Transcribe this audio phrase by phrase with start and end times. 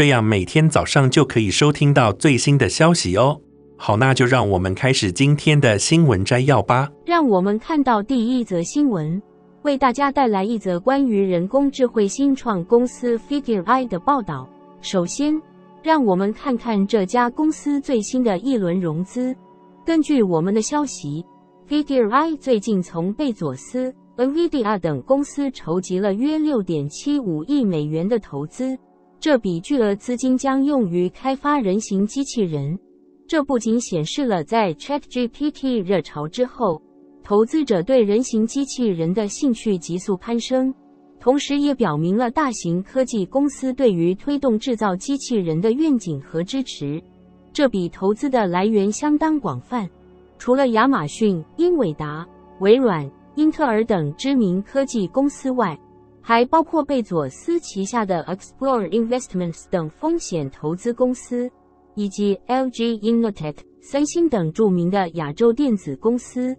[0.00, 3.38] 这样每天早上就可以收听到最新的消息哦。
[3.76, 6.88] 好，那就让我们开始今天的新闻摘要吧。
[7.04, 9.20] 让我们看到第一则新闻，
[9.60, 14.48] 为大家带来一则关于人工智慧新创公司 Figure I 的报道。
[14.80, 15.38] 首先，
[15.82, 19.36] 让我们看看这家公司最新的一轮融资。
[19.84, 21.22] 根据我们的消息
[21.68, 28.78] ，Figure I 最近从贝佐斯、NVIDIA 等公司筹集了约六点七五亿美元的投资。
[29.20, 32.78] 这笔巨额资金将用于开发人形机器人。
[33.28, 36.80] 这不仅显示了在 ChatGPT 热潮之后，
[37.22, 40.74] 投资者对人形机器人的兴趣急速攀升，
[41.20, 46.98] 同时也表明了大型科技公司对于推动制造机器人的愿景和支持。
[47.52, 49.86] 这笔投资的来源相当广泛，
[50.38, 52.26] 除了亚马逊、英伟达、
[52.60, 55.78] 微软、英特尔等知名科技公司外，
[56.22, 61.50] 还包括贝佐斯旗下的 Explore Investments 等风险投资公司，
[61.94, 66.56] 以及 LG Innotek、三星等著名的亚洲电子公司。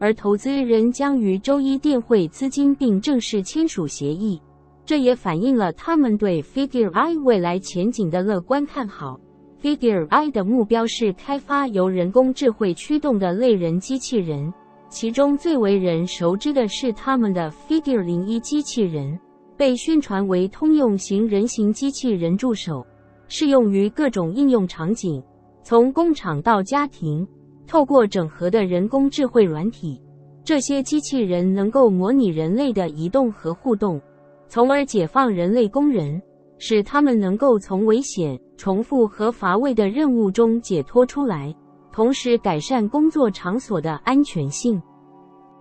[0.00, 4.40] 而投资人将于周一电汇资金并正式签署协议，
[4.84, 9.18] 这也反映了他们对 Figure I 未来前景的乐观看好。
[9.62, 14.52] Figure I 的目标是开发由人工智慧驱动的类人机器人。
[14.94, 19.18] 其中最为人熟知的是他们的 Figure 零一机器人，
[19.56, 22.86] 被宣传为通用型人形机器人助手，
[23.26, 25.20] 适用于各种应用场景，
[25.64, 27.26] 从工厂到家庭。
[27.66, 30.00] 透过整合的人工智慧软体，
[30.44, 34.00] 这些机器人能够模拟人类的移动和互动，
[34.46, 36.22] 从而解放人类工人，
[36.58, 41.52] 使他们能够从危险、重复和乏味的任务中解脱出来。
[41.94, 44.82] 同时改善工作场所的安全性。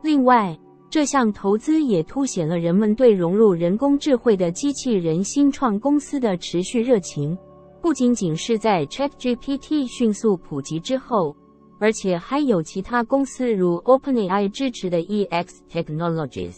[0.01, 0.57] 另外，
[0.89, 7.37] 这项投资也凸显了人们对融入人工智慧的机器人新创公司的持续热情。
[7.83, 11.35] 不仅仅是在 ChatGPT 迅速普及之后，
[11.79, 16.55] 而且还有其他公司如 OpenAI 支持的 EX Technologies，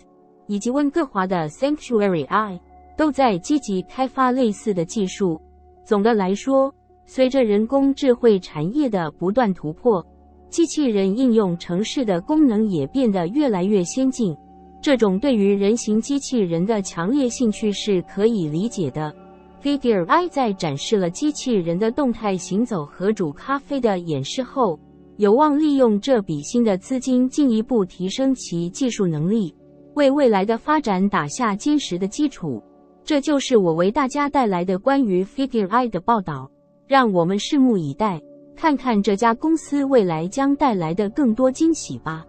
[0.48, 2.62] 以及温哥华的 Sanctuary i
[2.96, 5.38] 都在积极开发类似的技术。
[5.84, 6.74] 总的来说，
[7.06, 10.06] 随着人工智慧产业的不断突破，
[10.50, 14.36] 机器人应用城市的功能也变得越来越先进。
[14.82, 19.14] 这种对于人形机器人的强烈兴趣是可以理解的。
[19.62, 24.80] Figure I 在展示了机器人的动态行走和煮咖啡的演示后，
[25.18, 29.54] 有望利用这笔新的资金进一步提升其技术能力，
[29.96, 32.62] 为未来的发展打下坚实的基础。
[33.04, 36.50] 这就是我为大家带来的关于 Figure I 的报道。
[36.88, 38.22] 让我们拭目以待，
[38.56, 42.26] 看看这家公司未来将带来的更多惊喜吧。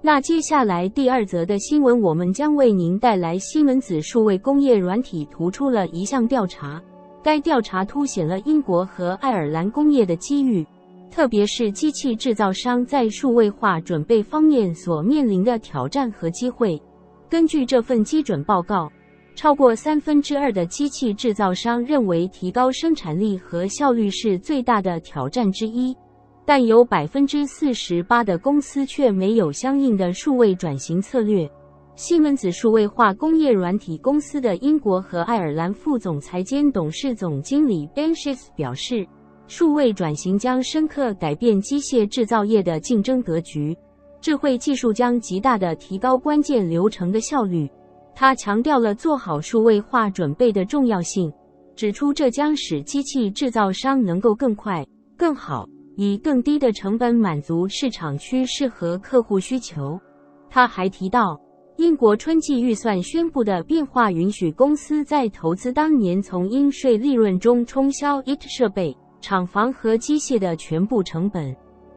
[0.00, 6.82] 那接下来第二则的新闻，我们将为您带来西门子数位工业软体突出了一项调查。
[7.22, 10.66] 该调查凸显了英国和爱尔兰工业的机遇，
[11.10, 16.80] 特别是机器制造商在数位化准备方面所面临的挑战和机会。
[17.30, 18.90] 根据这份基准报告。
[19.34, 25.94] 超过三分之二的机器制造商认为提高生产力和效率是最大的挑战之一，
[26.46, 31.50] 但有百分之四十八的公司却没有相应的数位转型策略。
[31.96, 39.06] 西门子数位化工业软体公司的英国和爱尔兰副总裁兼董事总经理 Ben Schiff 表示，
[39.46, 43.76] 数位转型将深刻改变机械制造业的竞争格局，
[44.20, 47.68] 智慧技术将极大地提高关键流程的效率。
[48.16, 51.32] 他强调了做好数位化准备的重要性，
[51.74, 54.86] 指出这将使机器制造商能够更快、
[55.16, 55.66] 更好，
[55.96, 59.98] 以更低的成本满足市场趋势和客户需求。
[60.48, 61.40] 他还提到，
[61.76, 71.54] 英国春季预算宣布的变化允许公司在投资当年从应税利润中冲销 IT 设备、厂房和机械的全部成本，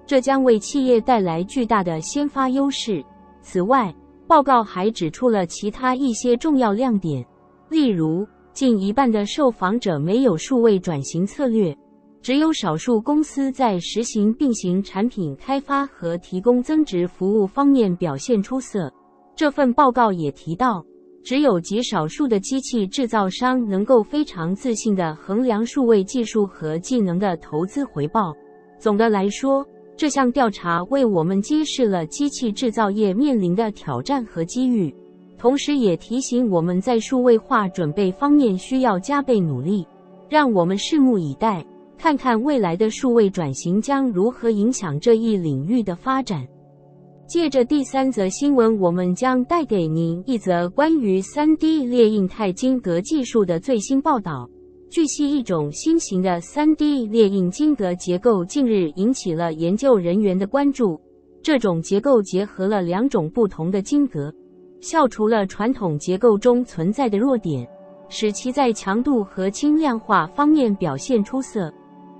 [0.08, 3.06] 这将为企业带来巨大的先发优势。
[3.44, 3.94] 此外，
[4.28, 7.26] 报告还指出了其他一些重要亮点，
[7.70, 11.74] 例如，近一半的受访者没有数位转型策略，
[12.22, 18.92] 只有少数公司在实行并行产品开发和提供增值服务方面表现出色。
[19.34, 20.84] 这份报告也提到，
[21.24, 28.34] 只有极少数的机器制造商能够非常自信地衡量数位技术和技能的投资回报。
[28.78, 29.66] 总的来说，
[29.98, 34.94] 这项调查为我们揭示了机器制造业面临的挑战和机遇，
[35.40, 39.84] 同时也提醒我们在数位化准备方面需要加倍努力。
[40.30, 41.66] 让我们拭目以待，
[41.98, 46.48] 看看未来的数位转型将如何影响这一领域的发展。
[47.26, 54.48] 借着第三则新闻，我们将带给您一则关于 3D 列印钛晶格技术的最新报道。
[54.90, 61.00] 据悉，一种新型的 3D 列印晶格结构近日引起了研究人员的关注。
[61.44, 64.34] 这种结构结合了两种不同的晶格，
[64.80, 67.68] 消除了传统结构中存在的弱点，
[68.08, 71.72] 使其在强度和轻量化方面表现出色。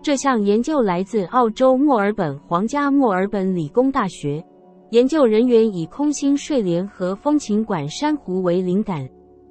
[0.02, 4.44] 这项研究来自澳洲墨尔本皇家墨尔本理工大学，
[4.92, 9.08] 研究人员以空心睡莲和风琴管珊瑚为灵感，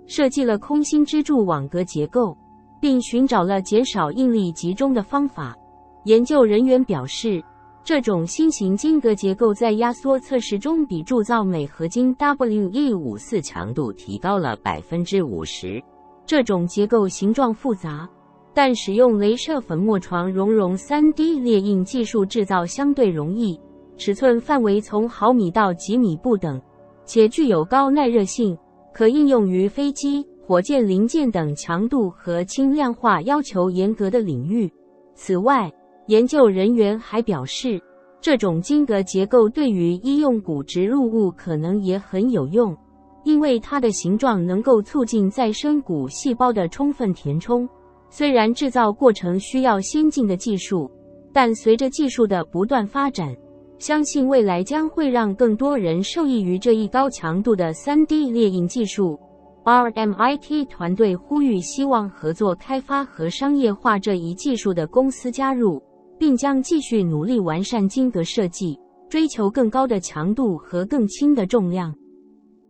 [0.06, 2.36] 设计了空心支柱网格结构。
[2.80, 5.56] 并寻找了减少应力集中的方法。
[6.04, 7.42] 研究人员表示，
[7.82, 15.82] 这种新型晶格结构在压缩测试中比铸造镁合金 WE54 强度提高了百分之五十。
[16.24, 18.08] 这种结构形状复杂，
[18.52, 23.60] 但使用镭射粉末床熔融 3D 列印技术制造相对容易，
[23.96, 26.60] 尺寸范围从毫米到几米不等，
[27.04, 28.58] 且具有高耐热性，
[28.92, 30.26] 可应用于飞机。
[30.46, 34.72] 火箭零件等强度和轻量化要求严格的领域。
[35.16, 35.68] 此外，
[36.06, 37.82] 研究人员还表示，
[38.20, 42.76] 这种晶格结构对于医用骨植入物可能也很有用，
[43.24, 47.68] 因为它的形状能够促进再生骨细胞的充分填充。
[48.08, 50.88] 虽然制造过程需要先进的技术，
[51.32, 53.36] 但随着技术的不断发展，
[53.80, 59.18] 相信未来将会让更多人受益于这一高强度的 3D 列印技术。
[59.66, 65.82] RMIT 团队呼吁希望合作开发和商业化这一技术的公司加入，
[66.16, 68.78] 并将继续努力完善晶格设计，
[69.08, 71.92] 追求更高的强度和更轻的重量。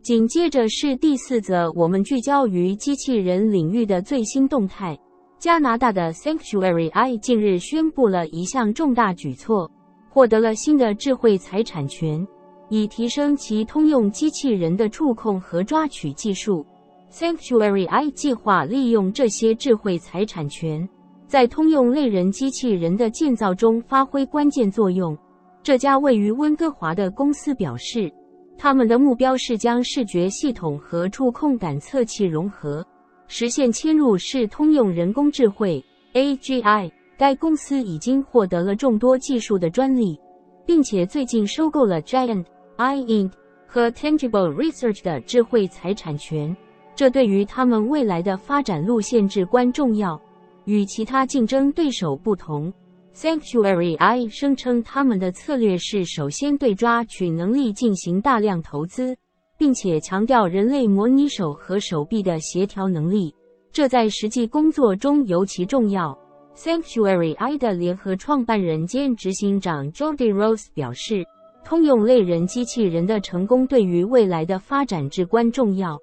[0.01, 4.97] 紧接着是第四则，我们聚焦于机器人领域的最新动态。
[5.37, 9.69] 加拿大的 Sanctuary I 近日宣布了一项重大举措，
[10.09, 12.27] 获得了新的智慧财产权，
[12.69, 16.65] 以提升其通用机器人的触控和抓取技术。
[17.09, 20.87] Sanctuary I 计划利用这些智慧财产权，
[21.25, 25.17] 在通用类人机器人的建造中发挥关键作用。
[25.63, 28.11] 这家位于温哥华的公司表示，
[28.57, 32.85] 他们的目标是将视觉系统和触控感测器融合，
[33.27, 35.83] 实现嵌入式通用人工智慧
[36.13, 36.91] AGI。
[37.17, 40.19] 该公司已经获得了众多技术的专利，
[40.67, 42.45] 并且最近收购了 Giant
[42.77, 43.31] AI Inc.
[43.65, 46.55] 和 Tangible Research 的智慧财产权。
[46.97, 50.19] 这对于他们未来的发展路线至关重要。
[50.65, 52.73] 与其他竞争对手不同
[53.13, 59.15] ，Sanctuary I 声称他们的策略是首先对抓取能力进行大量投资，
[59.59, 63.31] 并且强调人类模拟手和手臂的协调能力，
[63.71, 66.17] 这在实际工作中尤其重要。
[66.55, 71.23] Sanctuary I 的联合创办人兼执行长 Jordi Rose 表示，
[71.63, 75.95] 通用类人机器人的成功对于未来的发展至关重要。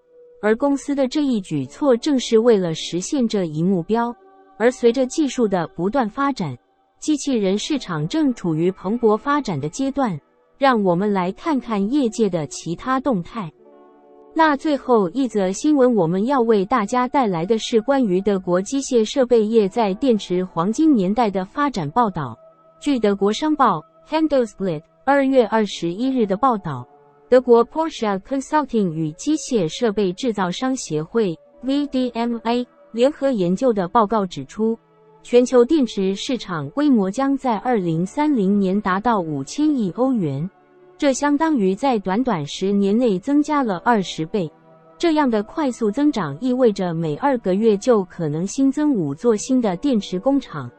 [0.45, 4.15] 而公司的这一举措正是为了实现这一目标。
[4.59, 6.55] 而随着技术的不断发展，
[6.99, 10.21] 机器人市场正处于蓬勃发展的阶段。
[10.57, 13.51] 让我们来看看业界的其他动态。
[14.35, 22.39] 那最后一则新闻，我们要为大家带来的是关于德国机械设备业在电池黄金年代的发展报道。
[22.81, 26.87] 据德国商报 Handelsblatt 二月二十一日的报道。
[27.31, 34.79] 德国 Porsche Consulting 与机械设备制造商协会 VDMA 联合研究的报告指出，
[35.23, 40.49] 全球电池市场规模将在二零三零年达到五千亿欧元，
[40.99, 44.51] 这相当于在短短十年内增加了二十倍。
[44.99, 50.71] 这样的快速增长意味着每二个月就可能新增五座新的电池工厂，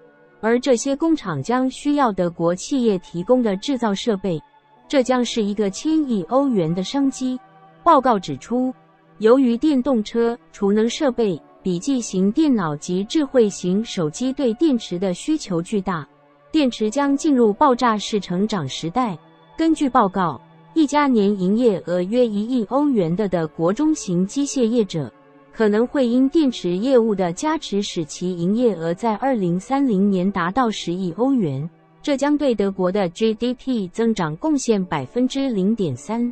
[0.41, 4.39] 而这些工厂将需要德国企业提供的制造设备。
[4.87, 7.39] 这将是一个千亿欧元的商机。
[7.83, 8.73] 报告指出，
[9.19, 16.07] 由于电动车、储能设备、笔记型电脑及智慧型手机对电池的需求巨大，
[16.51, 19.17] 电池将进入爆炸式成长时代。
[19.57, 20.39] 根据报告，
[20.73, 25.11] 一家年营业额约一亿欧元的的国中型机械业者，
[25.53, 31.69] 可能会因电池业务的加持，使其营业额在二零三零年达到十亿欧元。
[32.05, 36.31] 这将对德国的 GDP 增长贡献百分之零点三。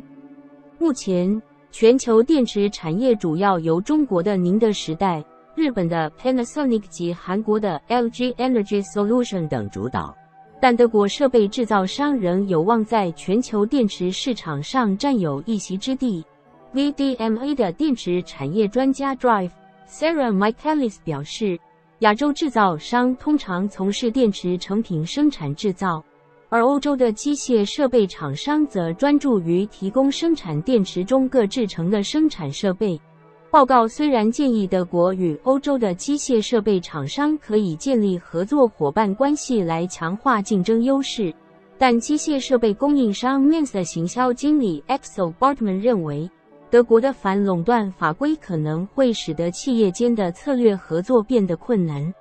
[0.78, 5.20] 目前，全球电池产业主要由中国的宁德时代、
[5.56, 10.16] 日本的 Panasonic 及韩国的 LG Energy Solution 等主导。
[10.60, 16.24] 但德国设备制造商仍有望在全球电池市场上占有一席之地。
[16.72, 19.50] VDMA 的电池产业专家 Drive
[19.88, 21.58] Sarah Michaelis 表示，
[22.00, 26.04] 亚洲制造商通常从事电池成品生产制造，
[26.48, 33.00] 而欧洲的机械设备厂商则专注于提供生产电池中各制成的生产设备。
[33.48, 41.32] 报告虽然建议德国与欧洲的机械设备厂商可以建立合作伙伴关系来强化竞争优势，
[41.78, 46.28] 但机械设备供应商 Mans 的行销经理 Axel Bartman 认为，
[46.74, 52.12] 德国的反垄断法规可能会使得企业间的策略合作变得困难。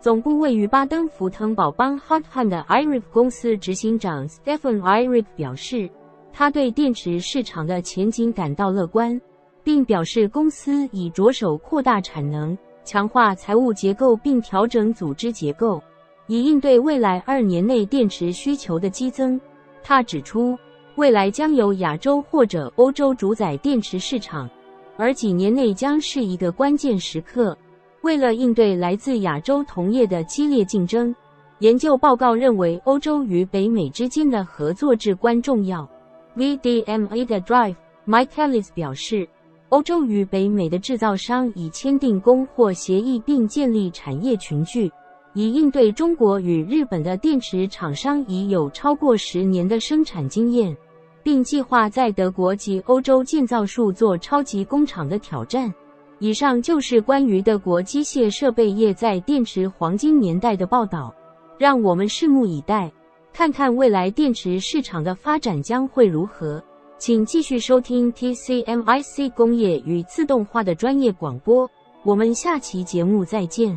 [0.00, 5.88] 总部位于巴登符腾堡邦 Hartheim 的 i r i p 公司执行长 Stefan i r i p 表示，
[6.30, 9.18] 他对电池市场的前景感到乐观。
[9.64, 15.82] 并表示，公司已着手扩大产能、强化财务结构，并调整组织结构，
[16.26, 19.40] 以应对未来二年内电池需求的激增。
[19.82, 20.58] 他指出，
[20.96, 24.48] 未来将由亚洲或者欧洲主宰电池市场，
[24.96, 27.56] 而几年内将是一个关键时刻。
[28.02, 31.14] 为了应对来自亚洲同业的激烈竞争，
[31.60, 35.88] 研究报告认为，欧洲与北美之间的合作至关重要。
[36.36, 39.28] VDMA 的 Drive Michaelis 表示。
[39.68, 44.92] 欧洲与北美的制造商已签订供货协议，并建立产业群聚，
[45.34, 50.76] 以应对中国与日本的电池厂商已有超过十年的生产经验，
[51.22, 55.72] 并计划在德国及欧洲建造数座超级工厂的挑战。
[56.18, 61.12] 以上就是关于德国机械设备业在电池黄金年代的报道，
[61.58, 62.92] 让我们拭目以待，
[63.32, 66.62] 看看未来电池市场的发展将会如何。
[66.98, 71.68] 请继续收听 TCMIC 工业与自动化的专业广播，
[72.04, 73.76] 我们下期节目再见。